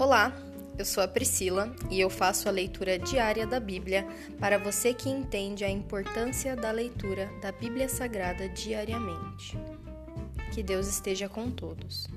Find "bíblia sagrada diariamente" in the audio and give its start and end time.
7.52-9.58